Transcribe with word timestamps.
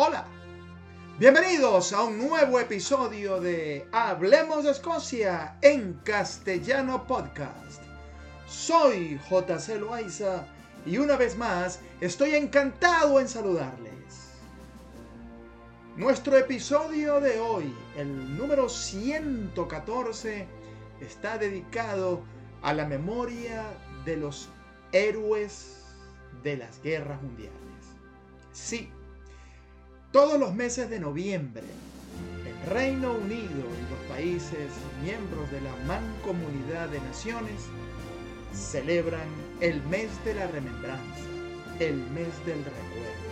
Hola, 0.00 0.24
bienvenidos 1.18 1.92
a 1.92 2.04
un 2.04 2.18
nuevo 2.18 2.60
episodio 2.60 3.40
de 3.40 3.84
Hablemos 3.90 4.62
de 4.62 4.70
Escocia 4.70 5.58
en 5.60 5.94
castellano 6.04 7.04
podcast. 7.04 7.82
Soy 8.46 9.18
JC 9.28 9.80
Loaiza 9.80 10.46
y 10.86 10.98
una 10.98 11.16
vez 11.16 11.36
más 11.36 11.80
estoy 12.00 12.36
encantado 12.36 13.18
en 13.18 13.28
saludarles. 13.28 14.36
Nuestro 15.96 16.36
episodio 16.36 17.20
de 17.20 17.40
hoy, 17.40 17.74
el 17.96 18.38
número 18.38 18.68
114, 18.68 20.46
está 21.00 21.38
dedicado 21.38 22.22
a 22.62 22.72
la 22.72 22.86
memoria 22.86 23.64
de 24.04 24.16
los 24.16 24.48
héroes 24.92 25.82
de 26.44 26.56
las 26.56 26.80
guerras 26.84 27.20
mundiales. 27.20 27.58
Sí, 28.52 28.92
todos 30.12 30.40
los 30.40 30.54
meses 30.54 30.88
de 30.88 31.00
noviembre, 31.00 31.64
el 32.46 32.70
Reino 32.70 33.12
Unido 33.12 33.42
y 33.44 33.90
los 33.90 34.16
países 34.16 34.70
miembros 35.02 35.50
de 35.50 35.60
la 35.60 35.74
Mancomunidad 35.86 36.88
de 36.88 37.00
Naciones 37.00 37.60
celebran 38.54 39.28
el 39.60 39.82
mes 39.84 40.08
de 40.24 40.34
la 40.34 40.46
remembranza, 40.46 41.24
el 41.78 41.96
mes 41.96 42.28
del 42.46 42.64
recuerdo. 42.64 43.28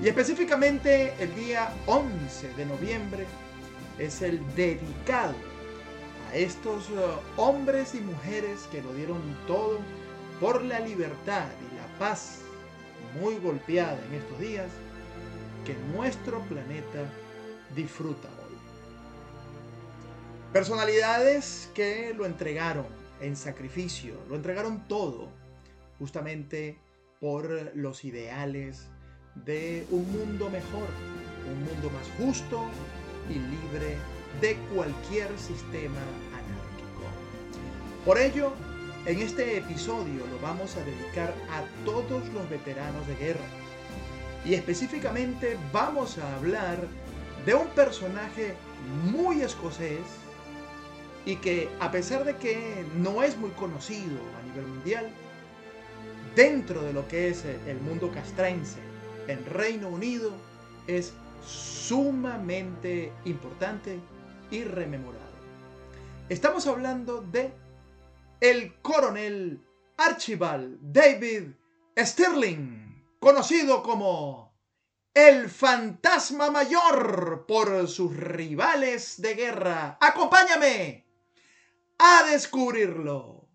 Y 0.00 0.08
específicamente 0.08 1.14
el 1.18 1.34
día 1.34 1.72
11 1.86 2.54
de 2.54 2.66
noviembre 2.66 3.26
es 3.98 4.22
el 4.22 4.40
dedicado 4.54 5.34
a 6.30 6.36
estos 6.36 6.88
uh, 6.90 7.40
hombres 7.40 7.94
y 7.94 8.00
mujeres 8.00 8.60
que 8.70 8.82
lo 8.82 8.94
dieron 8.94 9.20
todo 9.46 9.78
por 10.40 10.62
la 10.62 10.80
libertad 10.80 11.46
y 11.70 11.76
la 11.76 11.98
paz 11.98 12.38
muy 13.20 13.36
golpeada 13.36 13.98
en 14.08 14.14
estos 14.14 14.40
días 14.40 14.68
que 15.64 15.74
nuestro 15.94 16.40
planeta 16.42 17.10
disfruta 17.74 18.28
hoy. 18.28 18.56
Personalidades 20.52 21.70
que 21.74 22.12
lo 22.16 22.26
entregaron 22.26 22.86
en 23.20 23.36
sacrificio, 23.36 24.14
lo 24.28 24.36
entregaron 24.36 24.86
todo 24.88 25.28
justamente 25.98 26.78
por 27.20 27.74
los 27.76 28.04
ideales 28.04 28.88
de 29.34 29.86
un 29.90 30.10
mundo 30.12 30.50
mejor, 30.50 30.88
un 31.50 31.64
mundo 31.64 31.90
más 31.90 32.06
justo 32.18 32.64
y 33.30 33.34
libre 33.34 33.96
de 34.40 34.56
cualquier 34.74 35.28
sistema 35.38 36.00
anárquico. 36.30 37.04
Por 38.04 38.18
ello, 38.18 38.52
en 39.06 39.20
este 39.20 39.58
episodio 39.58 40.26
lo 40.26 40.38
vamos 40.40 40.76
a 40.76 40.84
dedicar 40.84 41.32
a 41.50 41.84
todos 41.84 42.28
los 42.32 42.50
veteranos 42.50 43.06
de 43.06 43.16
guerra. 43.16 43.61
Y 44.44 44.54
específicamente 44.54 45.56
vamos 45.72 46.18
a 46.18 46.36
hablar 46.36 46.78
de 47.46 47.54
un 47.54 47.68
personaje 47.68 48.54
muy 49.10 49.42
escocés 49.42 50.00
y 51.24 51.36
que 51.36 51.68
a 51.80 51.90
pesar 51.90 52.24
de 52.24 52.36
que 52.36 52.84
no 52.96 53.22
es 53.22 53.36
muy 53.36 53.50
conocido 53.50 54.18
a 54.38 54.46
nivel 54.48 54.66
mundial, 54.66 55.08
dentro 56.34 56.82
de 56.82 56.92
lo 56.92 57.06
que 57.06 57.28
es 57.28 57.44
el 57.44 57.80
mundo 57.80 58.10
castrense 58.10 58.78
en 59.28 59.44
Reino 59.46 59.88
Unido 59.88 60.32
es 60.86 61.12
sumamente 61.46 63.12
importante 63.24 64.00
y 64.50 64.64
rememorado. 64.64 65.22
Estamos 66.28 66.66
hablando 66.66 67.20
de 67.20 67.52
el 68.40 68.74
coronel 68.80 69.60
Archibald 69.96 70.78
David 70.80 71.50
Stirling, 71.96 72.91
conocido 73.22 73.84
como 73.84 74.52
el 75.14 75.48
fantasma 75.48 76.50
mayor 76.50 77.46
por 77.46 77.86
sus 77.86 78.16
rivales 78.16 79.22
de 79.22 79.34
guerra. 79.34 79.96
Acompáñame 80.00 81.06
a 81.98 82.24
descubrirlo. 82.32 83.48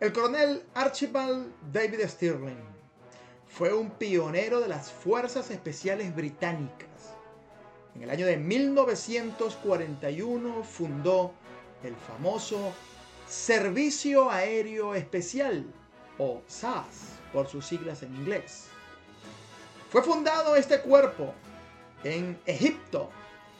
El 0.00 0.12
coronel 0.12 0.64
Archibald 0.74 1.54
David 1.72 2.00
Stirling 2.08 2.58
fue 3.46 3.72
un 3.72 3.88
pionero 3.92 4.58
de 4.58 4.66
las 4.66 4.90
Fuerzas 4.90 5.48
Especiales 5.52 6.12
Británicas. 6.12 7.21
En 7.94 8.02
el 8.02 8.10
año 8.10 8.26
de 8.26 8.36
1941 8.36 10.64
fundó 10.64 11.32
el 11.82 11.96
famoso 11.96 12.74
Servicio 13.28 14.30
Aéreo 14.30 14.94
Especial, 14.94 15.64
o 16.18 16.42
SAS 16.46 17.18
por 17.32 17.48
sus 17.48 17.66
siglas 17.66 18.02
en 18.02 18.14
inglés. 18.14 18.66
Fue 19.90 20.02
fundado 20.02 20.54
este 20.56 20.80
cuerpo 20.80 21.34
en 22.04 22.38
Egipto 22.46 23.10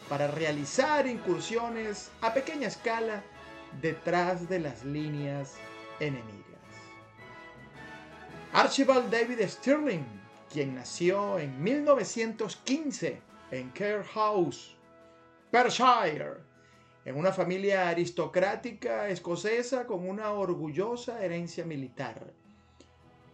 para 0.09 0.29
realizar 0.29 1.07
incursiones 1.07 2.11
a 2.21 2.35
pequeña 2.35 2.69
escala 2.69 3.23
detrás 3.81 4.49
de 4.49 4.61
las 4.61 4.85
líneas 4.85 5.55
enemigas. 6.01 6.43
Archibald 8.53 9.11
David 9.11 9.41
Stirling, 9.47 10.05
quien 10.53 10.75
nació 10.75 11.39
en 11.39 11.63
1915 11.63 13.32
en 13.53 13.71
Care 13.71 14.03
House, 14.15 14.75
Perthshire, 15.51 16.39
en 17.05 17.17
una 17.17 17.33
familia 17.33 17.91
aristocrática 17.91 19.09
escocesa 19.09 19.87
con 19.87 20.09
una 20.09 20.33
orgullosa 20.33 21.23
herencia 21.23 21.65
militar. 21.65 22.33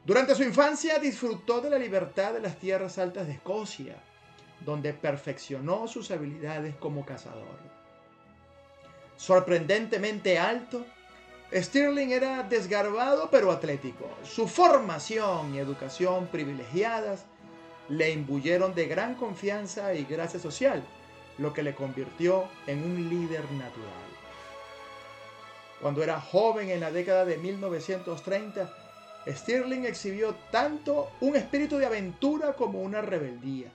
Durante 0.05 0.35
su 0.35 0.43
infancia 0.43 0.99
disfrutó 0.99 1.61
de 1.61 1.71
la 1.71 1.79
libertad 1.79 2.33
de 2.33 2.41
las 2.41 2.59
tierras 2.59 2.99
altas 2.99 3.29
de 3.29 3.35
Escocia, 3.35 3.95
donde 4.65 4.93
perfeccionó 4.93 5.87
sus 5.87 6.11
habilidades 6.11 6.75
como 6.77 7.07
cazador. 7.07 7.59
Sorprendentemente 9.17 10.37
alto, 10.37 10.85
Stirling 11.53 12.11
era 12.11 12.43
desgarbado 12.43 13.31
pero 13.31 13.53
atlético. 13.53 14.09
Su 14.25 14.49
formación 14.49 15.55
y 15.55 15.59
educación 15.59 16.27
privilegiadas 16.27 17.25
le 17.89 18.11
imbuyeron 18.11 18.75
de 18.75 18.87
gran 18.87 19.15
confianza 19.15 19.95
y 19.95 20.05
gracia 20.05 20.39
social, 20.39 20.83
lo 21.39 21.53
que 21.53 21.63
le 21.63 21.75
convirtió 21.75 22.45
en 22.67 22.83
un 22.83 23.09
líder 23.09 23.45
natural. 23.53 24.09
Cuando 25.81 26.03
era 26.03 26.21
joven 26.21 26.71
en 26.71 26.81
la 26.81 26.91
década 26.91 27.25
de 27.25 27.39
1930, 27.39 28.71
Stirling 29.27 29.87
exhibió 29.87 30.35
tanto 30.51 31.11
un 31.21 31.37
espíritu 31.37 31.79
de 31.79 31.87
aventura 31.87 32.55
como 32.55 32.83
una 32.83 33.01
rebeldía. 33.01 33.69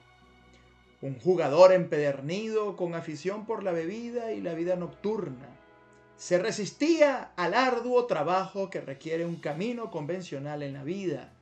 Un 1.00 1.18
jugador 1.18 1.72
empedernido 1.72 2.76
con 2.76 2.94
afición 2.94 3.46
por 3.46 3.62
la 3.62 3.72
bebida 3.72 4.32
y 4.32 4.40
la 4.40 4.54
vida 4.54 4.76
nocturna 4.76 5.54
se 6.16 6.38
resistía 6.38 7.32
al 7.36 7.54
arduo 7.54 8.06
trabajo 8.06 8.70
que 8.70 8.80
requiere 8.80 9.26
un 9.26 9.36
camino 9.36 9.90
convencional 9.90 10.62
en 10.62 10.74
la 10.74 10.84
vida. 10.84 11.32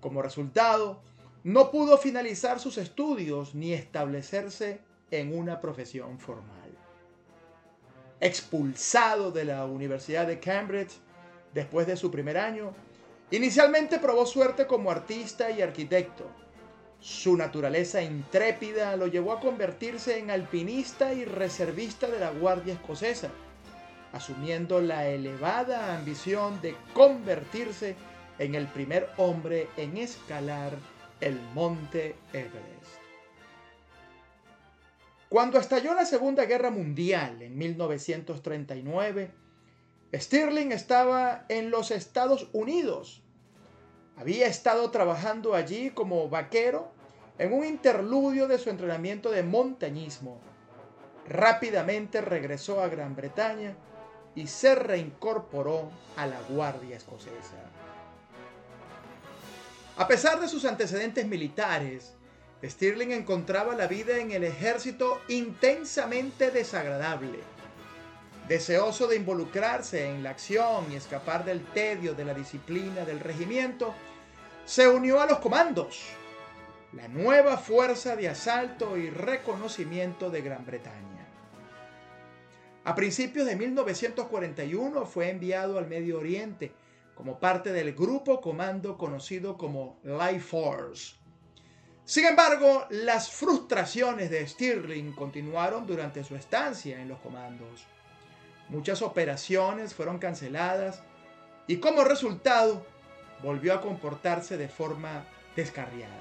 Como 0.00 0.22
resultado, 0.22 1.00
no 1.44 1.70
pudo 1.70 1.98
finalizar 1.98 2.58
sus 2.58 2.78
estudios 2.78 3.54
ni 3.54 3.72
establecerse 3.72 4.80
en 5.10 5.36
una 5.36 5.60
profesión 5.60 6.18
formal. 6.18 6.76
Expulsado 8.20 9.30
de 9.30 9.44
la 9.44 9.64
Universidad 9.64 10.26
de 10.26 10.40
Cambridge 10.40 10.98
después 11.52 11.86
de 11.86 11.96
su 11.96 12.10
primer 12.10 12.38
año, 12.38 12.72
inicialmente 13.30 13.98
probó 13.98 14.26
suerte 14.26 14.66
como 14.66 14.90
artista 14.90 15.50
y 15.50 15.62
arquitecto. 15.62 16.24
Su 16.98 17.36
naturaleza 17.36 18.02
intrépida 18.02 18.96
lo 18.96 19.06
llevó 19.06 19.34
a 19.34 19.40
convertirse 19.40 20.18
en 20.18 20.30
alpinista 20.30 21.12
y 21.12 21.24
reservista 21.24 22.08
de 22.08 22.18
la 22.18 22.30
Guardia 22.30 22.74
Escocesa 22.74 23.30
asumiendo 24.14 24.80
la 24.80 25.08
elevada 25.08 25.96
ambición 25.96 26.60
de 26.62 26.76
convertirse 26.94 27.96
en 28.38 28.54
el 28.54 28.68
primer 28.68 29.08
hombre 29.16 29.68
en 29.76 29.96
escalar 29.96 30.72
el 31.20 31.40
monte 31.54 32.16
Everest. 32.32 33.04
Cuando 35.28 35.58
estalló 35.58 35.94
la 35.94 36.04
Segunda 36.04 36.44
Guerra 36.44 36.70
Mundial 36.70 37.42
en 37.42 37.58
1939, 37.58 39.30
Stirling 40.14 40.70
estaba 40.70 41.44
en 41.48 41.70
los 41.70 41.90
Estados 41.90 42.48
Unidos. 42.52 43.22
Había 44.16 44.46
estado 44.46 44.90
trabajando 44.90 45.54
allí 45.54 45.90
como 45.90 46.28
vaquero 46.28 46.92
en 47.38 47.52
un 47.52 47.64
interludio 47.64 48.46
de 48.46 48.58
su 48.58 48.70
entrenamiento 48.70 49.30
de 49.30 49.42
montañismo. 49.42 50.40
Rápidamente 51.28 52.20
regresó 52.20 52.80
a 52.80 52.88
Gran 52.88 53.16
Bretaña 53.16 53.76
y 54.34 54.46
se 54.46 54.74
reincorporó 54.74 55.90
a 56.16 56.26
la 56.26 56.40
Guardia 56.42 56.96
Escocesa. 56.96 57.56
A 59.96 60.08
pesar 60.08 60.40
de 60.40 60.48
sus 60.48 60.64
antecedentes 60.64 61.26
militares, 61.26 62.14
Stirling 62.62 63.12
encontraba 63.12 63.74
la 63.74 63.86
vida 63.86 64.18
en 64.18 64.32
el 64.32 64.44
ejército 64.44 65.20
intensamente 65.28 66.50
desagradable 66.50 67.38
Deseoso 68.48 69.06
de 69.06 69.16
involucrarse 69.16 70.06
en 70.06 70.22
la 70.22 70.30
acción 70.30 70.92
y 70.92 70.96
escapar 70.96 71.46
del 71.46 71.64
tedio 71.64 72.12
de 72.12 72.26
la 72.26 72.34
disciplina 72.34 73.06
del 73.06 73.20
regimiento, 73.20 73.94
se 74.66 74.86
unió 74.86 75.22
a 75.22 75.26
los 75.26 75.38
comandos, 75.38 76.02
la 76.92 77.08
nueva 77.08 77.56
fuerza 77.56 78.16
de 78.16 78.28
asalto 78.28 78.98
y 78.98 79.08
reconocimiento 79.08 80.28
de 80.28 80.42
Gran 80.42 80.66
Bretaña. 80.66 81.26
A 82.84 82.94
principios 82.94 83.46
de 83.46 83.56
1941 83.56 85.06
fue 85.06 85.30
enviado 85.30 85.78
al 85.78 85.86
Medio 85.86 86.18
Oriente 86.18 86.70
como 87.14 87.38
parte 87.38 87.72
del 87.72 87.94
grupo 87.94 88.40
comando 88.40 88.98
conocido 88.98 89.56
como 89.56 89.98
Life 90.02 90.40
Force. 90.40 91.14
Sin 92.04 92.26
embargo, 92.26 92.86
las 92.90 93.30
frustraciones 93.30 94.30
de 94.30 94.46
Stirling 94.46 95.12
continuaron 95.12 95.86
durante 95.86 96.22
su 96.22 96.36
estancia 96.36 97.00
en 97.00 97.08
los 97.08 97.18
comandos. 97.20 97.86
Muchas 98.68 99.00
operaciones 99.00 99.94
fueron 99.94 100.18
canceladas 100.18 101.02
y 101.66 101.76
como 101.78 102.04
resultado 102.04 102.84
volvió 103.42 103.74
a 103.74 103.80
comportarse 103.80 104.56
de 104.56 104.68
forma 104.68 105.24
descarriada. 105.56 106.12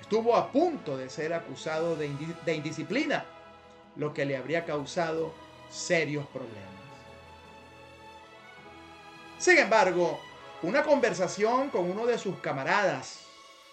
Estuvo 0.00 0.36
a 0.36 0.52
punto 0.52 0.98
de 0.98 1.08
ser 1.08 1.32
acusado 1.32 1.96
de, 1.96 2.10
indisciplina, 2.54 3.24
lo 3.96 4.12
que 4.12 4.26
le 4.26 4.36
habría 4.36 4.66
causado 4.66 5.32
serios 5.70 6.26
problemas. 6.26 6.73
Sin 9.38 9.58
embargo, 9.58 10.20
una 10.62 10.82
conversación 10.82 11.70
con 11.70 11.90
uno 11.90 12.06
de 12.06 12.18
sus 12.18 12.38
camaradas, 12.38 13.20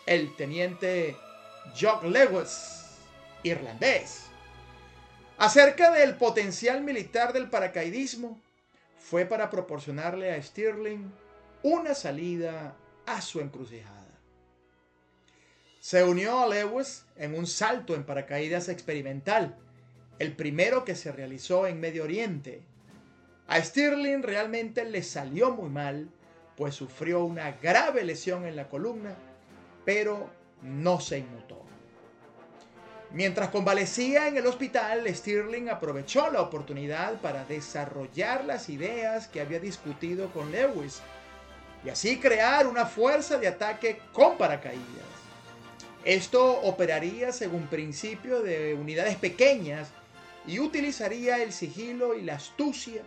el 0.06 0.36
teniente 0.36 1.16
Jock 1.80 2.04
Lewis, 2.04 2.98
irlandés, 3.44 4.24
acerca 5.38 5.92
del 5.92 6.16
potencial 6.16 6.82
militar 6.82 7.34
del 7.34 7.50
paracaidismo, 7.50 8.40
fue 8.98 9.26
para 9.26 9.50
proporcionarle 9.50 10.34
a 10.34 10.42
Stirling 10.42 11.12
una 11.64 11.94
salida 11.94 12.76
a 13.06 13.22
su 13.22 13.40
encrucijada. 13.40 14.02
Se 15.80 16.04
unió 16.04 16.42
a 16.42 16.48
Lewis 16.48 17.06
en 17.16 17.36
un 17.36 17.48
salto 17.48 17.96
en 17.96 18.04
paracaídas 18.04 18.70
experimental, 18.70 19.58
el 20.20 20.36
primero 20.36 20.86
que 20.86 20.96
se 20.96 21.12
realizó 21.12 21.66
en 21.66 21.80
Medio 21.80 22.04
Oriente. 22.04 22.62
A 23.52 23.62
Stirling 23.62 24.24
realmente 24.24 24.86
le 24.86 25.04
salió 25.04 25.52
muy 25.52 25.70
mal, 25.70 26.10
pues 26.56 26.74
sufrió 26.74 27.26
una 27.26 27.52
grave 27.52 28.02
lesión 28.06 28.46
en 28.46 28.56
la 28.56 28.70
columna, 28.70 29.14
pero 29.84 30.30
no 30.62 31.02
se 31.02 31.18
inmutó. 31.18 31.62
Mientras 33.12 33.50
convalecía 33.50 34.30
en 34.30 34.38
el 34.38 34.48
hospital, 34.48 35.06
Stirling 35.06 35.68
aprovechó 35.68 36.32
la 36.32 36.42
oportunidad 36.42 37.20
para 37.20 37.44
desarrollar 37.44 38.46
las 38.46 38.70
ideas 38.70 39.28
que 39.28 39.42
había 39.42 39.60
discutido 39.60 40.32
con 40.32 40.50
Lewis 40.54 41.02
y 41.84 41.90
así 41.90 42.22
crear 42.22 42.66
una 42.68 42.86
fuerza 42.86 43.38
de 43.38 43.50
ataque 43.50 44.00
con 44.14 44.38
paracaídas. 44.38 45.12
Esto 46.06 46.62
operaría 46.62 47.34
según 47.34 47.68
principio 47.68 48.42
de 48.44 48.76
unidades 48.76 49.18
pequeñas 49.18 49.90
y 50.48 50.60
utilizaría 50.60 51.44
el 51.44 51.52
sigilo 51.52 52.16
y 52.16 52.22
la 52.22 52.36
astucia 52.36 53.04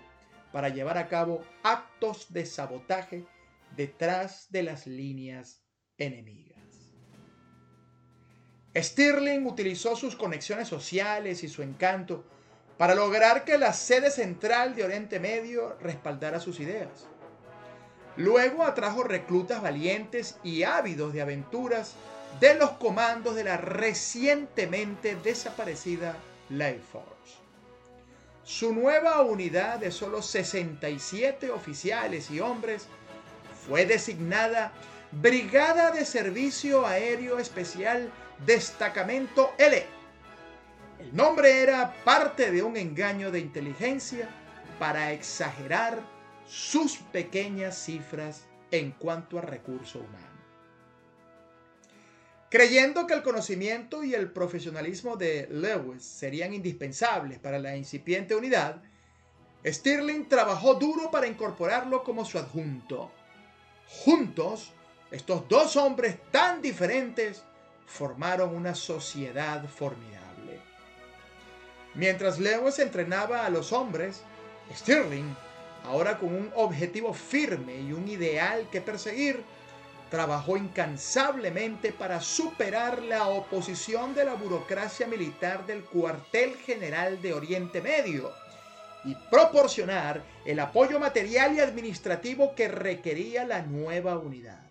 para 0.54 0.68
llevar 0.68 0.98
a 0.98 1.08
cabo 1.08 1.42
actos 1.64 2.32
de 2.32 2.46
sabotaje 2.46 3.26
detrás 3.74 4.46
de 4.50 4.62
las 4.62 4.86
líneas 4.86 5.64
enemigas. 5.98 6.92
Stirling 8.72 9.48
utilizó 9.48 9.96
sus 9.96 10.14
conexiones 10.14 10.68
sociales 10.68 11.42
y 11.42 11.48
su 11.48 11.62
encanto 11.62 12.24
para 12.78 12.94
lograr 12.94 13.44
que 13.44 13.58
la 13.58 13.72
sede 13.72 14.12
central 14.12 14.76
de 14.76 14.84
Oriente 14.84 15.18
Medio 15.18 15.76
respaldara 15.80 16.38
sus 16.38 16.60
ideas. 16.60 17.08
Luego 18.16 18.62
atrajo 18.62 19.02
reclutas 19.02 19.60
valientes 19.60 20.38
y 20.44 20.62
ávidos 20.62 21.12
de 21.12 21.22
aventuras 21.22 21.96
de 22.38 22.54
los 22.54 22.70
comandos 22.70 23.34
de 23.34 23.42
la 23.42 23.56
recientemente 23.56 25.16
desaparecida 25.16 26.16
Life 26.48 26.84
Force. 26.92 27.43
Su 28.44 28.74
nueva 28.74 29.22
unidad 29.22 29.78
de 29.78 29.90
solo 29.90 30.20
67 30.20 31.50
oficiales 31.50 32.30
y 32.30 32.40
hombres 32.40 32.86
fue 33.66 33.86
designada 33.86 34.70
Brigada 35.12 35.90
de 35.92 36.04
Servicio 36.04 36.86
Aéreo 36.86 37.38
Especial 37.38 38.12
Destacamento 38.44 39.54
L. 39.56 39.86
El 40.98 41.16
nombre 41.16 41.62
era 41.62 41.94
parte 42.04 42.50
de 42.50 42.62
un 42.62 42.76
engaño 42.76 43.30
de 43.30 43.40
inteligencia 43.40 44.28
para 44.78 45.12
exagerar 45.12 46.02
sus 46.46 46.98
pequeñas 46.98 47.78
cifras 47.78 48.44
en 48.70 48.90
cuanto 48.90 49.38
a 49.38 49.42
recurso 49.42 50.00
humano. 50.00 50.33
Creyendo 52.54 53.08
que 53.08 53.14
el 53.14 53.24
conocimiento 53.24 54.04
y 54.04 54.14
el 54.14 54.30
profesionalismo 54.30 55.16
de 55.16 55.48
Lewis 55.50 56.04
serían 56.04 56.54
indispensables 56.54 57.40
para 57.40 57.58
la 57.58 57.76
incipiente 57.76 58.36
unidad, 58.36 58.80
Stirling 59.66 60.28
trabajó 60.28 60.74
duro 60.74 61.10
para 61.10 61.26
incorporarlo 61.26 62.04
como 62.04 62.24
su 62.24 62.38
adjunto. 62.38 63.10
Juntos, 64.04 64.72
estos 65.10 65.48
dos 65.48 65.74
hombres 65.74 66.16
tan 66.30 66.62
diferentes 66.62 67.42
formaron 67.86 68.54
una 68.54 68.76
sociedad 68.76 69.66
formidable. 69.66 70.60
Mientras 71.94 72.38
Lewis 72.38 72.78
entrenaba 72.78 73.46
a 73.46 73.50
los 73.50 73.72
hombres, 73.72 74.22
Stirling, 74.72 75.34
ahora 75.82 76.20
con 76.20 76.32
un 76.32 76.52
objetivo 76.54 77.14
firme 77.14 77.80
y 77.80 77.92
un 77.92 78.06
ideal 78.06 78.68
que 78.70 78.80
perseguir, 78.80 79.42
trabajó 80.10 80.56
incansablemente 80.56 81.92
para 81.92 82.20
superar 82.20 83.02
la 83.02 83.28
oposición 83.28 84.14
de 84.14 84.24
la 84.24 84.34
burocracia 84.34 85.06
militar 85.06 85.66
del 85.66 85.84
cuartel 85.84 86.56
general 86.56 87.20
de 87.22 87.32
Oriente 87.32 87.80
Medio 87.80 88.32
y 89.04 89.14
proporcionar 89.30 90.22
el 90.46 90.60
apoyo 90.60 90.98
material 90.98 91.54
y 91.54 91.60
administrativo 91.60 92.54
que 92.54 92.68
requería 92.68 93.44
la 93.44 93.62
nueva 93.62 94.18
unidad. 94.18 94.62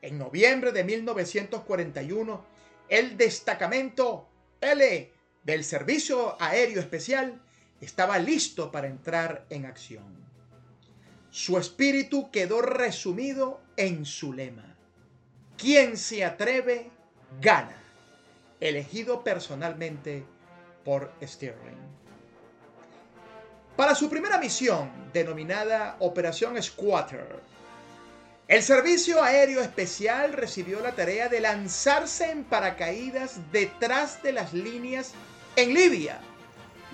En 0.00 0.18
noviembre 0.18 0.72
de 0.72 0.84
1941, 0.84 2.44
el 2.88 3.16
destacamento 3.16 4.28
L 4.60 5.12
del 5.42 5.64
Servicio 5.64 6.36
Aéreo 6.40 6.80
Especial 6.80 7.40
estaba 7.80 8.18
listo 8.18 8.70
para 8.70 8.86
entrar 8.86 9.46
en 9.50 9.66
acción. 9.66 10.23
Su 11.34 11.58
espíritu 11.58 12.30
quedó 12.30 12.62
resumido 12.62 13.60
en 13.76 14.06
su 14.06 14.32
lema. 14.32 14.76
Quien 15.58 15.96
se 15.96 16.24
atreve, 16.24 16.92
gana. 17.40 17.76
Elegido 18.60 19.24
personalmente 19.24 20.24
por 20.84 21.10
Stirling. 21.20 21.76
Para 23.74 23.96
su 23.96 24.08
primera 24.08 24.38
misión, 24.38 25.10
denominada 25.12 25.96
Operación 25.98 26.62
Squatter, 26.62 27.26
el 28.46 28.62
Servicio 28.62 29.20
Aéreo 29.20 29.60
Especial 29.60 30.34
recibió 30.34 30.78
la 30.78 30.92
tarea 30.92 31.28
de 31.28 31.40
lanzarse 31.40 32.30
en 32.30 32.44
paracaídas 32.44 33.40
detrás 33.50 34.22
de 34.22 34.34
las 34.34 34.52
líneas 34.52 35.14
en 35.56 35.74
Libia 35.74 36.20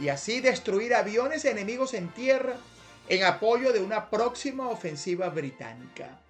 y 0.00 0.08
así 0.08 0.40
destruir 0.40 0.94
aviones 0.94 1.44
enemigos 1.44 1.92
en 1.92 2.08
tierra 2.08 2.56
en 3.10 3.24
apoyo 3.24 3.72
de 3.72 3.80
una 3.80 4.08
próxima 4.08 4.68
ofensiva 4.68 5.28
británica. 5.30 6.22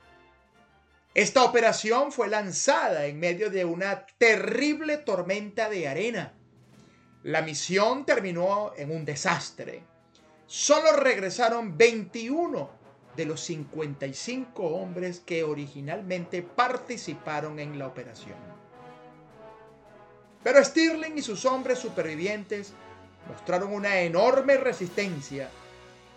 Esta 1.13 1.45
operación 1.45 2.11
fue 2.11 2.29
lanzada 2.29 3.05
en 3.05 3.21
medio 3.21 3.51
de 3.51 3.67
una 3.67 4.07
terrible 4.17 4.97
tormenta 4.97 5.69
de 5.69 5.87
arena. 5.87 6.33
La 7.23 7.43
misión 7.43 8.07
terminó 8.07 8.73
en 8.79 8.91
un 8.91 9.05
desastre. 9.05 9.83
Solo 10.47 10.93
regresaron 10.93 11.77
21 11.77 12.71
de 13.15 13.27
los 13.27 13.43
55 13.43 14.63
hombres 14.63 15.21
que 15.21 15.45
originalmente 15.45 16.43
participaron 16.43 17.59
en 17.59 17.79
la 17.79 17.89
operación. 17.89 18.39
Pero 20.43 20.65
Stirling 20.65 21.19
y 21.19 21.23
sus 21.23 21.45
hombres 21.45 21.79
supervivientes 21.79 22.73
mostraron 23.29 23.75
una 23.75 24.01
enorme 24.01 24.57
resistencia 24.57 25.51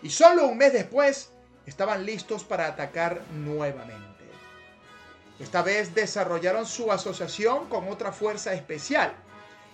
y 0.03 0.10
solo 0.10 0.48
un 0.48 0.57
mes 0.57 0.74
después 0.74 1.31
estaban 1.65 2.05
listos 2.05 2.43
para 2.43 2.67
atacar 2.67 3.22
nuevamente. 3.33 4.03
Esta 5.39 5.63
vez 5.63 5.95
desarrollaron 5.95 6.65
su 6.65 6.91
asociación 6.91 7.67
con 7.69 7.88
otra 7.88 8.12
fuerza 8.12 8.53
especial, 8.53 9.13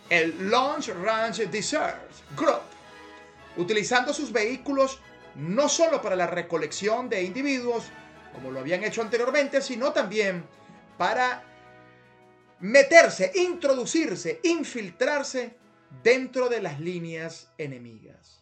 el 0.10 0.50
Launch 0.50 0.90
Ranch 0.90 1.40
Desert 1.50 1.98
Group, 2.38 2.62
utilizando 3.58 4.14
sus 4.14 4.32
vehículos 4.32 5.00
no 5.36 5.68
solo 5.68 6.02
para 6.02 6.16
la 6.16 6.28
recolección 6.28 7.10
de 7.10 7.24
individuos, 7.24 7.86
como 8.34 8.52
lo 8.52 8.60
habían 8.60 8.84
hecho 8.84 9.02
anteriormente, 9.02 9.62
sino 9.62 9.92
también 9.92 10.46
para 10.98 11.44
meterse, 12.60 13.32
introducirse, 13.36 14.40
infiltrarse 14.44 15.56
dentro 16.04 16.50
de 16.50 16.62
las 16.62 16.80
líneas 16.80 17.52
enemigas. 17.58 18.39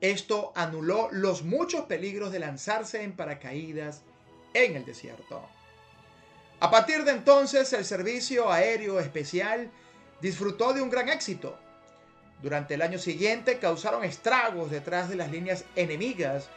Esto 0.00 0.52
anuló 0.54 1.08
los 1.10 1.42
muchos 1.42 1.86
peligros 1.86 2.30
de 2.30 2.38
lanzarse 2.38 3.02
en 3.02 3.12
paracaídas 3.12 4.02
en 4.54 4.76
el 4.76 4.84
desierto. 4.84 5.42
A 6.60 6.70
partir 6.70 7.04
de 7.04 7.12
entonces, 7.12 7.72
el 7.72 7.84
servicio 7.84 8.50
aéreo 8.50 9.00
especial 9.00 9.70
disfrutó 10.20 10.72
de 10.72 10.82
un 10.82 10.90
gran 10.90 11.08
éxito. 11.08 11.58
Durante 12.42 12.74
el 12.74 12.82
año 12.82 12.98
siguiente 12.98 13.58
causaron 13.58 14.04
estragos 14.04 14.70
detrás 14.70 15.08
de 15.08 15.16
las 15.16 15.30
líneas 15.30 15.64
enemigas, 15.74 16.48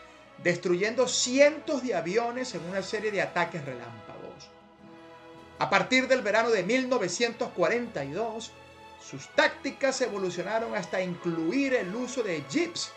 destruyendo 0.44 1.08
cientos 1.08 1.84
de 1.84 1.96
aviones 1.96 2.54
en 2.54 2.64
una 2.66 2.84
serie 2.84 3.12
de 3.12 3.22
ataques 3.22 3.66
relámpagos. 3.66 4.50
A 5.58 5.70
partir 5.70 6.08
del 6.08 6.22
verano 6.22 6.50
de 6.50 6.64
1942, 6.64 8.52
sus 9.04 9.28
tácticas 9.36 10.02
evolucionaron 10.02 10.76
hasta 10.76 11.02
incluir 11.02 11.74
el 11.74 11.94
uso 11.96 12.24
de 12.24 12.44
jeeps 12.50 12.92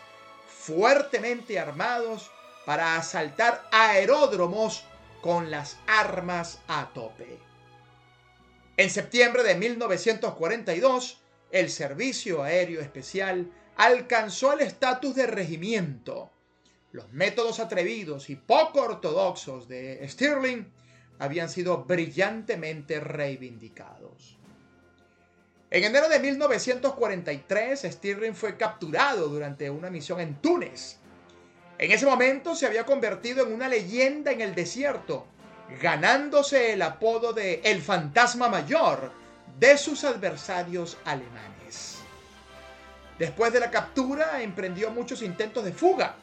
fuertemente 0.65 1.59
armados 1.59 2.31
para 2.65 2.97
asaltar 2.97 3.67
aeródromos 3.71 4.83
con 5.21 5.51
las 5.51 5.77
armas 5.85 6.59
a 6.67 6.89
tope. 6.93 7.37
En 8.75 8.89
septiembre 8.89 9.43
de 9.43 9.55
1942, 9.55 11.21
el 11.51 11.69
Servicio 11.69 12.41
Aéreo 12.41 12.81
Especial 12.81 13.51
alcanzó 13.77 14.53
el 14.53 14.61
estatus 14.61 15.15
de 15.15 15.27
regimiento. 15.27 16.31
Los 16.91 17.11
métodos 17.11 17.59
atrevidos 17.59 18.29
y 18.31 18.35
poco 18.35 18.81
ortodoxos 18.81 19.67
de 19.67 20.05
Stirling 20.09 20.67
habían 21.19 21.49
sido 21.49 21.83
brillantemente 21.83 22.99
reivindicados. 22.99 24.37
En 25.75 25.83
enero 25.83 26.07
de 26.07 26.19
1943, 26.19 27.81
Stirling 27.83 28.33
fue 28.33 28.55
capturado 28.55 29.27
durante 29.27 29.69
una 29.69 29.89
misión 29.89 30.21
en 30.21 30.35
Túnez. 30.35 30.99
En 31.77 31.91
ese 31.91 32.05
momento 32.05 32.55
se 32.55 32.65
había 32.65 32.85
convertido 32.85 33.45
en 33.45 33.51
una 33.51 33.67
leyenda 33.67 34.31
en 34.31 34.39
el 34.39 34.55
desierto 34.55 35.27
ganándose 35.81 36.71
el 36.71 36.81
apodo 36.81 37.33
de 37.33 37.59
El 37.65 37.81
Fantasma 37.81 38.47
Mayor 38.47 39.11
de 39.59 39.77
sus 39.77 40.05
adversarios 40.05 40.97
alemanes. 41.03 41.97
Después 43.19 43.51
de 43.51 43.59
la 43.59 43.69
captura 43.69 44.41
emprendió 44.41 44.91
muchos 44.91 45.21
intentos 45.21 45.65
de 45.65 45.73
fuga, 45.73 46.15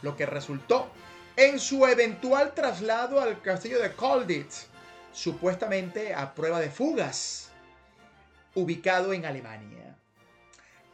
lo 0.00 0.16
que 0.16 0.24
resultó 0.24 0.88
en 1.36 1.60
su 1.60 1.86
eventual 1.86 2.54
traslado 2.54 3.20
al 3.20 3.42
castillo 3.42 3.78
de 3.78 3.92
Kolditz, 3.92 4.68
supuestamente 5.12 6.14
a 6.14 6.34
prueba 6.34 6.60
de 6.60 6.70
fugas, 6.70 7.49
ubicado 8.54 9.12
en 9.12 9.24
Alemania. 9.24 9.96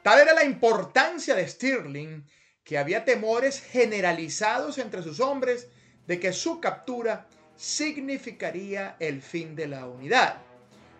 Tal 0.02 0.20
era 0.20 0.34
la 0.34 0.44
importancia 0.44 1.34
de 1.34 1.48
Stirling 1.48 2.24
que 2.62 2.78
había 2.78 3.04
temores 3.04 3.60
generalizados 3.60 4.78
entre 4.78 5.02
sus 5.02 5.20
hombres 5.20 5.68
de 6.06 6.20
que 6.20 6.32
su 6.32 6.60
captura 6.60 7.26
significaría 7.56 8.96
el 8.98 9.22
fin 9.22 9.56
de 9.56 9.68
la 9.68 9.86
unidad. 9.86 10.38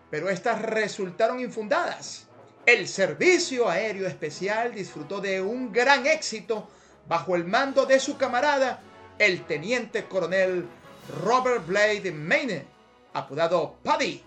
Pero 0.09 0.29
estas 0.29 0.61
resultaron 0.61 1.39
infundadas. 1.39 2.27
El 2.65 2.87
Servicio 2.87 3.69
Aéreo 3.69 4.07
Especial 4.07 4.73
disfrutó 4.73 5.21
de 5.21 5.41
un 5.41 5.71
gran 5.71 6.05
éxito 6.05 6.69
bajo 7.07 7.35
el 7.35 7.45
mando 7.45 7.85
de 7.85 7.99
su 7.99 8.17
camarada, 8.17 8.81
el 9.19 9.45
teniente 9.45 10.05
coronel 10.05 10.67
Robert 11.23 11.65
Blade 11.65 12.11
Mayne, 12.11 12.65
apodado 13.13 13.77
Paddy, 13.83 14.21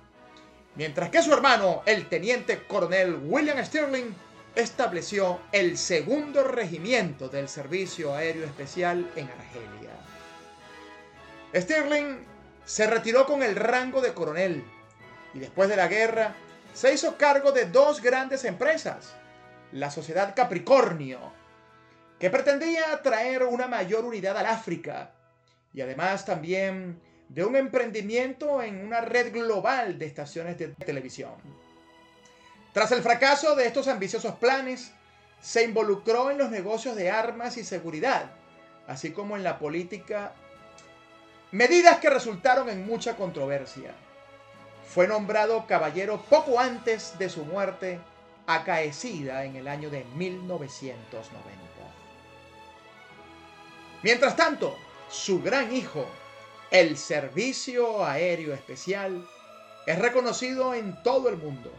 mientras 0.75 1.11
que 1.11 1.23
su 1.23 1.33
hermano, 1.33 1.83
el 1.87 2.09
teniente 2.09 2.67
coronel 2.67 3.19
William 3.25 3.65
Stirling, 3.65 4.15
estableció 4.55 5.41
el 5.53 5.79
segundo 5.79 6.45
regimiento 6.45 7.29
del 7.29 7.49
Servicio 7.49 8.15
Aéreo 8.15 8.45
Especial 8.45 9.11
en 9.17 9.29
Argelia. 9.29 9.91
Stirling 11.55 12.27
se 12.65 12.87
retiró 12.87 13.27
con 13.27 13.43
el 13.43 13.57
rango 13.57 14.01
de 14.01 14.15
coronel 14.15 14.65
y 15.35 15.39
después 15.39 15.69
de 15.69 15.77
la 15.77 15.89
guerra 15.89 16.35
se 16.73 16.93
hizo 16.93 17.17
cargo 17.17 17.53
de 17.53 17.67
dos 17.67 18.01
grandes 18.01 18.45
empresas. 18.45 19.15
La 19.73 19.91
Sociedad 19.91 20.35
Capricornio, 20.35 21.33
que 22.19 22.31
pretendía 22.31 23.01
traer 23.03 23.45
una 23.45 23.67
mayor 23.67 24.05
unidad 24.05 24.37
al 24.37 24.47
África 24.47 25.13
y 25.73 25.81
además 25.81 26.25
también 26.25 27.01
de 27.31 27.45
un 27.45 27.57
emprendimiento 27.57 28.63
en 28.63 28.85
una 28.85 29.01
red 29.01 29.33
global 29.33 29.99
de 29.99 30.07
estaciones 30.07 30.59
de 30.59 30.69
televisión. 30.69 31.33
Tras 32.73 32.93
el 32.93 33.03
fracaso 33.03 33.57
de 33.57 33.67
estos 33.67 33.89
ambiciosos 33.89 34.35
planes, 34.35 34.93
se 35.41 35.65
involucró 35.65 36.31
en 36.31 36.39
los 36.39 36.51
negocios 36.51 36.97
de 36.97 37.11
armas 37.11 37.57
y 37.57 37.65
seguridad, 37.65 38.33
así 38.87 39.13
como 39.13 39.37
en 39.37 39.45
la 39.45 39.59
política 39.59 40.35
Medidas 41.53 41.99
que 41.99 42.09
resultaron 42.09 42.69
en 42.69 42.87
mucha 42.87 43.17
controversia. 43.17 43.93
Fue 44.87 45.09
nombrado 45.09 45.67
caballero 45.67 46.23
poco 46.31 46.61
antes 46.61 47.19
de 47.19 47.29
su 47.29 47.45
muerte, 47.45 47.99
acaecida 48.47 49.45
en 49.45 49.57
el 49.57 49.67
año 49.67 49.91
de 49.91 50.05
1990. 50.15 51.61
Mientras 54.05 54.37
tanto, 54.37 54.77
su 55.09 55.43
gran 55.43 55.75
hijo, 55.75 56.07
el 56.71 56.97
Servicio 56.97 58.05
Aéreo 58.05 58.55
Especial, 58.55 59.27
es 59.87 59.99
reconocido 59.99 60.73
en 60.73 61.03
todo 61.03 61.29
el 61.29 61.37
mundo. 61.37 61.73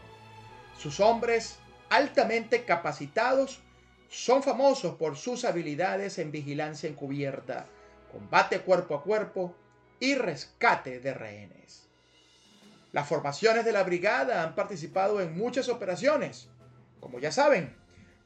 Sus 0.78 1.00
hombres, 1.00 1.56
altamente 1.88 2.64
capacitados, 2.64 3.60
son 4.10 4.42
famosos 4.42 4.96
por 4.96 5.16
sus 5.16 5.46
habilidades 5.46 6.18
en 6.18 6.30
vigilancia 6.30 6.90
encubierta, 6.90 7.64
combate 8.10 8.60
cuerpo 8.60 8.94
a 8.94 9.02
cuerpo 9.02 9.56
y 9.98 10.14
rescate 10.14 11.00
de 11.00 11.14
rehenes. 11.14 11.88
Las 12.92 13.08
formaciones 13.08 13.64
de 13.64 13.72
la 13.72 13.84
brigada 13.84 14.42
han 14.42 14.54
participado 14.54 15.22
en 15.22 15.34
muchas 15.34 15.70
operaciones, 15.70 16.48
como 17.00 17.18
ya 17.18 17.32
saben, 17.32 17.74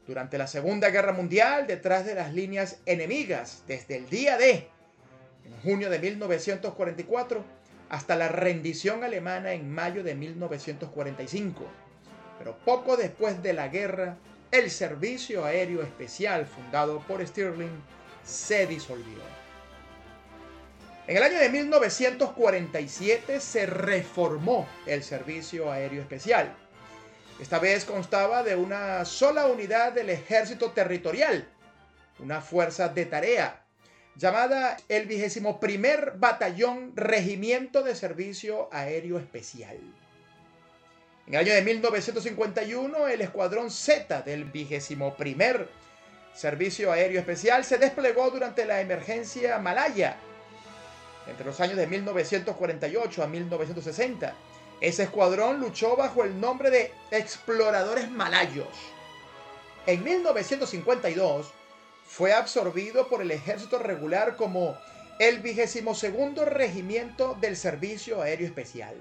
durante 0.04 0.38
la 0.38 0.48
Segunda 0.48 0.90
Guerra 0.90 1.12
Mundial 1.12 1.68
detrás 1.68 2.04
de 2.04 2.16
las 2.16 2.34
líneas 2.34 2.80
enemigas 2.86 3.62
desde 3.68 3.96
el 3.96 4.08
día 4.08 4.36
D, 4.36 4.68
junio 5.66 5.90
de 5.90 5.98
1944, 5.98 7.44
hasta 7.88 8.14
la 8.14 8.28
rendición 8.28 9.02
alemana 9.02 9.52
en 9.52 9.68
mayo 9.68 10.04
de 10.04 10.14
1945. 10.14 11.66
Pero 12.38 12.56
poco 12.58 12.96
después 12.96 13.42
de 13.42 13.52
la 13.52 13.66
guerra, 13.66 14.16
el 14.52 14.70
Servicio 14.70 15.44
Aéreo 15.44 15.82
Especial 15.82 16.46
fundado 16.46 17.00
por 17.00 17.26
Stirling 17.26 17.82
se 18.24 18.68
disolvió. 18.68 19.18
En 21.08 21.16
el 21.16 21.22
año 21.24 21.40
de 21.40 21.48
1947 21.48 23.40
se 23.40 23.66
reformó 23.66 24.68
el 24.86 25.02
Servicio 25.02 25.72
Aéreo 25.72 26.00
Especial. 26.00 26.54
Esta 27.40 27.58
vez 27.58 27.84
constaba 27.84 28.44
de 28.44 28.54
una 28.54 29.04
sola 29.04 29.48
unidad 29.48 29.94
del 29.94 30.10
Ejército 30.10 30.70
Territorial, 30.70 31.48
una 32.20 32.40
fuerza 32.40 32.88
de 32.88 33.04
tarea, 33.06 33.65
llamada 34.16 34.76
el 34.88 35.06
21 35.06 35.58
Batallón 36.16 36.92
Regimiento 36.96 37.82
de 37.82 37.94
Servicio 37.94 38.68
Aéreo 38.72 39.18
Especial. 39.18 39.78
En 41.26 41.34
el 41.34 41.40
año 41.40 41.52
de 41.52 41.62
1951, 41.62 43.08
el 43.08 43.20
Escuadrón 43.20 43.70
Z 43.70 44.22
del 44.22 44.44
21 44.44 45.16
Servicio 46.34 46.92
Aéreo 46.92 47.20
Especial 47.20 47.64
se 47.64 47.78
desplegó 47.78 48.30
durante 48.30 48.64
la 48.64 48.80
emergencia 48.80 49.58
Malaya 49.58 50.16
entre 51.26 51.44
los 51.44 51.60
años 51.60 51.76
de 51.76 51.86
1948 51.86 53.22
a 53.22 53.26
1960. 53.26 54.34
Ese 54.80 55.02
escuadrón 55.04 55.60
luchó 55.60 55.96
bajo 55.96 56.22
el 56.22 56.38
nombre 56.38 56.70
de 56.70 56.92
Exploradores 57.10 58.10
Malayos. 58.10 58.68
En 59.86 60.04
1952 60.04 61.52
fue 62.06 62.32
absorbido 62.32 63.08
por 63.08 63.20
el 63.20 63.30
ejército 63.30 63.78
regular 63.78 64.36
como 64.36 64.76
el 65.18 65.40
22 65.40 66.04
Regimiento 66.46 67.36
del 67.40 67.56
Servicio 67.56 68.22
Aéreo 68.22 68.46
Especial. 68.46 68.94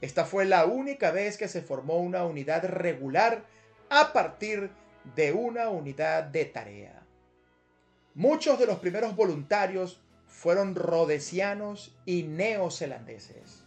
Esta 0.00 0.24
fue 0.24 0.44
la 0.44 0.66
única 0.66 1.10
vez 1.10 1.36
que 1.36 1.48
se 1.48 1.62
formó 1.62 1.98
una 1.98 2.24
unidad 2.24 2.64
regular 2.64 3.44
a 3.90 4.12
partir 4.12 4.70
de 5.14 5.32
una 5.32 5.68
unidad 5.68 6.24
de 6.24 6.44
tarea. 6.44 7.02
Muchos 8.14 8.58
de 8.58 8.66
los 8.66 8.78
primeros 8.78 9.14
voluntarios 9.14 10.00
fueron 10.26 10.74
rodesianos 10.74 11.94
y 12.04 12.22
neozelandeses. 12.22 13.62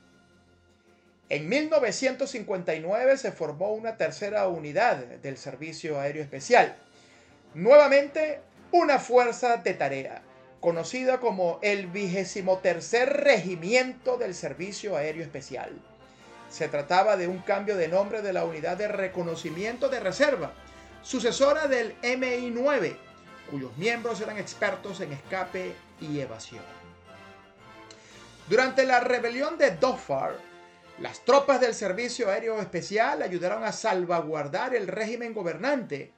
En 1.29 1.48
1959 1.48 3.18
se 3.18 3.32
formó 3.32 3.74
una 3.74 3.98
tercera 3.98 4.48
unidad 4.48 4.98
del 4.98 5.38
Servicio 5.38 6.00
Aéreo 6.00 6.24
Especial, 6.24 6.75
nuevamente 7.53 8.41
una 8.72 9.00
fuerza 9.00 9.58
de 9.58 9.74
tarea, 9.74 10.22
conocida 10.60 11.20
como 11.20 11.60
el 11.62 11.88
23 11.88 13.10
Regimiento 13.10 14.18
del 14.18 14.36
Servicio 14.36 14.96
Aéreo 14.96 15.24
Especial. 15.24 15.72
Se 16.50 16.68
trataba 16.68 17.18
de 17.18 17.27
un 17.27 17.39
cambio 17.39 17.75
de 17.75 17.88
nombre 17.88 18.22
de 18.22 18.34
la 18.34 18.46
unidad 18.46 18.77
de 18.77 18.88
reconocimiento 18.88 19.89
de 19.89 20.00
reserva, 20.00 20.53
sucesora 21.01 21.68
del 21.68 21.96
MI-9, 22.01 22.96
cuyos 23.50 23.75
miembros 23.77 24.22
eran 24.22 24.38
expertos 24.38 25.00
en 25.01 25.13
escape 25.13 25.74
y 26.01 26.20
evasión. 26.20 26.63
Durante 28.48 28.86
la 28.86 29.00
rebelión 29.00 29.58
de 29.58 29.72
Dhofar, 29.72 30.36
las 31.00 31.24
tropas 31.24 31.62
del 31.62 31.74
Servicio 31.74 32.29
Aéreo 32.29 32.60
Especial 32.60 33.22
ayudaron 33.22 33.63
a 33.63 33.72
salvaguardar 33.72 34.75
el 34.75 34.88
régimen 34.88 35.34
gobernante 35.34 36.12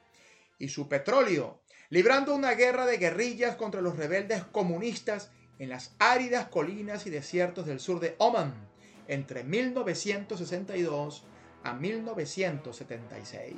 y 0.62 0.68
su 0.68 0.88
petróleo, 0.88 1.60
librando 1.90 2.32
una 2.36 2.52
guerra 2.52 2.86
de 2.86 2.96
guerrillas 2.96 3.56
contra 3.56 3.80
los 3.80 3.96
rebeldes 3.96 4.44
comunistas 4.44 5.30
en 5.58 5.68
las 5.68 5.96
áridas 5.98 6.46
colinas 6.46 7.04
y 7.04 7.10
desiertos 7.10 7.66
del 7.66 7.80
sur 7.80 7.98
de 7.98 8.14
Oman 8.18 8.54
entre 9.08 9.42
1962 9.42 11.24
a 11.64 11.72
1976. 11.72 13.54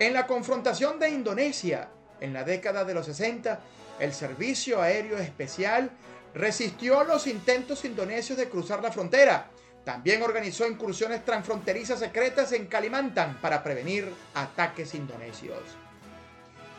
En 0.00 0.12
la 0.12 0.26
confrontación 0.26 0.98
de 0.98 1.10
Indonesia 1.10 1.88
en 2.20 2.32
la 2.32 2.42
década 2.42 2.84
de 2.84 2.94
los 2.94 3.06
60, 3.06 3.60
el 4.00 4.12
Servicio 4.12 4.82
Aéreo 4.82 5.18
Especial 5.18 5.92
resistió 6.34 7.04
los 7.04 7.28
intentos 7.28 7.84
indonesios 7.84 8.36
de 8.38 8.48
cruzar 8.48 8.82
la 8.82 8.90
frontera. 8.90 9.52
También 9.84 10.22
organizó 10.22 10.68
incursiones 10.68 11.24
transfronterizas 11.24 11.98
secretas 11.98 12.52
en 12.52 12.66
Kalimantan 12.66 13.40
para 13.40 13.62
prevenir 13.62 14.08
ataques 14.34 14.94
indonesios. 14.94 15.60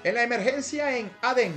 En 0.03 0.15
la 0.15 0.23
emergencia 0.23 0.97
en 0.97 1.11
Aden, 1.21 1.53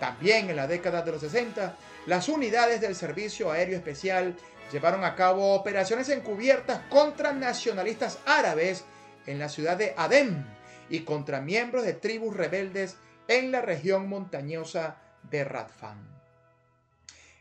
también 0.00 0.50
en 0.50 0.56
la 0.56 0.66
década 0.66 1.02
de 1.02 1.12
los 1.12 1.20
60, 1.20 1.76
las 2.06 2.28
unidades 2.28 2.80
del 2.80 2.96
Servicio 2.96 3.50
Aéreo 3.50 3.76
Especial 3.76 4.36
llevaron 4.72 5.04
a 5.04 5.14
cabo 5.14 5.54
operaciones 5.54 6.08
encubiertas 6.08 6.80
contra 6.88 7.32
nacionalistas 7.32 8.18
árabes 8.26 8.84
en 9.26 9.38
la 9.38 9.48
ciudad 9.48 9.76
de 9.76 9.94
Aden 9.96 10.46
y 10.88 11.00
contra 11.00 11.40
miembros 11.40 11.84
de 11.84 11.94
tribus 11.94 12.36
rebeldes 12.36 12.96
en 13.28 13.52
la 13.52 13.60
región 13.60 14.08
montañosa 14.08 14.96
de 15.30 15.44
Radfan. 15.44 16.15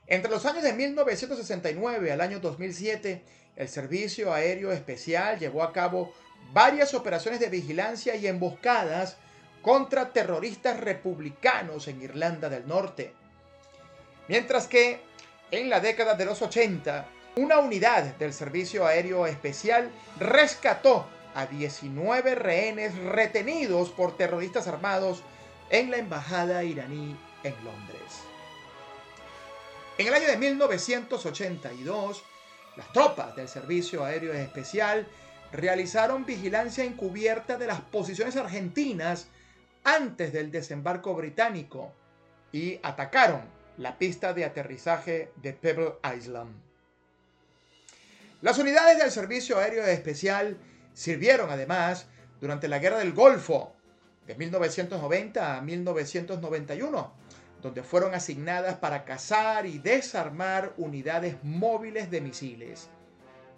Entre 0.07 0.29
los 0.29 0.45
años 0.45 0.63
de 0.63 0.73
1969 0.73 2.11
al 2.11 2.21
año 2.21 2.39
2007, 2.39 3.23
el 3.55 3.69
Servicio 3.69 4.33
Aéreo 4.33 4.71
Especial 4.71 5.39
llevó 5.39 5.63
a 5.63 5.73
cabo 5.73 6.13
varias 6.53 6.93
operaciones 6.93 7.39
de 7.39 7.49
vigilancia 7.49 8.15
y 8.15 8.27
emboscadas 8.27 9.17
contra 9.63 10.13
terroristas 10.13 10.79
republicanos 10.79 11.87
en 11.87 12.03
Irlanda 12.03 12.49
del 12.49 12.67
Norte. 12.67 13.13
Mientras 14.27 14.67
que 14.67 14.99
en 15.49 15.71
la 15.71 15.79
década 15.79 16.13
de 16.13 16.25
los 16.25 16.41
80, 16.41 17.07
una 17.37 17.57
unidad 17.59 18.03
del 18.17 18.31
Servicio 18.31 18.85
Aéreo 18.85 19.25
Especial 19.25 19.89
rescató 20.19 21.07
a 21.33 21.47
19 21.47 22.35
rehenes 22.35 22.95
retenidos 22.95 23.89
por 23.89 24.15
terroristas 24.15 24.67
armados 24.67 25.23
en 25.71 25.89
la 25.89 25.97
embajada 25.97 26.63
iraní 26.63 27.17
en 27.43 27.55
Londres. 27.63 28.34
En 29.97 30.07
el 30.07 30.13
año 30.13 30.27
de 30.27 30.35
1982, 30.35 32.21
las 32.75 32.91
tropas 32.91 33.33
del 33.37 33.47
Servicio 33.47 34.03
Aéreo 34.03 34.33
Especial 34.33 35.07
realizaron 35.53 36.25
vigilancia 36.25 36.83
encubierta 36.83 37.57
de 37.57 37.67
las 37.67 37.79
posiciones 37.79 38.35
argentinas 38.35 39.27
antes 39.85 40.33
del 40.33 40.51
desembarco 40.51 41.13
británico 41.15 41.93
y 42.51 42.77
atacaron 42.83 43.43
la 43.77 43.97
pista 43.97 44.33
de 44.33 44.43
aterrizaje 44.43 45.31
de 45.37 45.53
Pebble 45.53 45.93
Island. 46.17 46.53
Las 48.41 48.57
unidades 48.57 48.97
del 48.97 49.11
Servicio 49.11 49.59
Aéreo 49.59 49.85
Especial 49.85 50.57
sirvieron 50.93 51.49
además 51.49 52.07
durante 52.41 52.67
la 52.67 52.79
Guerra 52.79 52.97
del 52.97 53.13
Golfo 53.13 53.73
de 54.27 54.35
1990 54.35 55.57
a 55.57 55.61
1991 55.61 57.24
donde 57.61 57.83
fueron 57.83 58.13
asignadas 58.13 58.75
para 58.75 59.05
cazar 59.05 59.65
y 59.65 59.79
desarmar 59.79 60.73
unidades 60.77 61.37
móviles 61.43 62.11
de 62.11 62.21
misiles. 62.21 62.89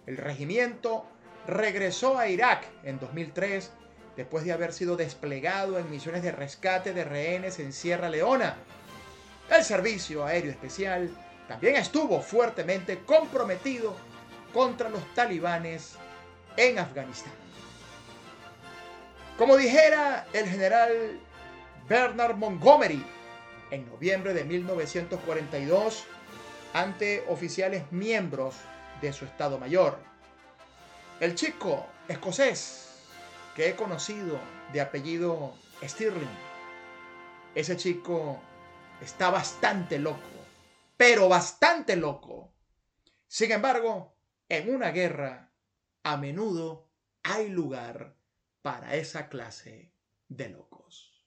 El 0.06 0.16
regimiento 0.16 1.04
regresó 1.46 2.18
a 2.18 2.28
Irak 2.28 2.64
en 2.84 2.98
2003 2.98 3.70
después 4.16 4.44
de 4.44 4.52
haber 4.52 4.72
sido 4.72 4.96
desplegado 4.96 5.78
en 5.78 5.90
misiones 5.90 6.22
de 6.22 6.32
rescate 6.32 6.92
de 6.92 7.04
rehenes 7.04 7.58
en 7.58 7.72
Sierra 7.72 8.08
Leona. 8.08 8.56
El 9.50 9.64
Servicio 9.64 10.24
Aéreo 10.24 10.50
Especial 10.50 11.10
también 11.46 11.76
estuvo 11.76 12.20
fuertemente 12.20 12.98
comprometido 13.00 13.94
contra 14.52 14.88
los 14.88 15.02
talibanes 15.14 15.94
en 16.56 16.78
Afganistán. 16.78 17.32
Como 19.38 19.56
dijera 19.56 20.26
el 20.32 20.46
general 20.46 21.20
Bernard 21.88 22.36
Montgomery, 22.36 23.04
en 23.70 23.86
noviembre 23.86 24.34
de 24.34 24.44
1942 24.44 26.04
ante 26.72 27.24
oficiales 27.28 27.90
miembros 27.92 28.54
de 29.00 29.12
su 29.12 29.24
Estado 29.24 29.58
Mayor. 29.58 29.98
El 31.20 31.34
chico 31.34 31.86
escocés 32.08 33.02
que 33.54 33.68
he 33.68 33.76
conocido 33.76 34.38
de 34.72 34.80
apellido 34.80 35.54
Stirling, 35.82 36.28
ese 37.54 37.76
chico 37.76 38.40
está 39.00 39.30
bastante 39.30 39.98
loco, 39.98 40.20
pero 40.96 41.28
bastante 41.28 41.96
loco. 41.96 42.52
Sin 43.26 43.50
embargo, 43.52 44.14
en 44.48 44.74
una 44.74 44.90
guerra, 44.90 45.52
a 46.02 46.16
menudo 46.16 46.88
hay 47.22 47.48
lugar 47.48 48.16
para 48.62 48.94
esa 48.94 49.28
clase 49.28 49.92
de 50.28 50.48
locos. 50.50 51.17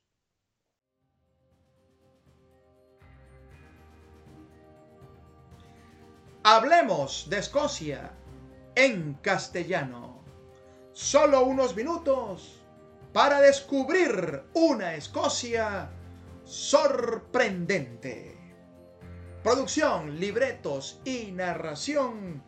Hablemos 6.44 7.30
de 7.30 7.38
Escocia 7.38 8.14
en 8.74 9.14
castellano. 9.22 10.24
Solo 10.92 11.44
unos 11.46 11.76
minutos 11.76 12.64
para 13.14 13.40
descubrir 13.42 14.42
una 14.56 14.96
Escocia 14.96 15.92
sorprendente. 16.44 18.40
Producción, 19.44 20.20
libretos 20.20 21.00
y 21.06 21.32
narración 21.32 22.44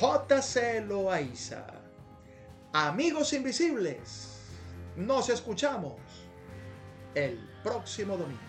J.C. 0.00 0.80
Loaiza. 0.80 1.64
Amigos 2.72 3.32
invisibles, 3.32 4.40
nos 4.96 5.28
escuchamos 5.28 6.00
el 7.14 7.38
próximo 7.62 8.16
domingo. 8.16 8.47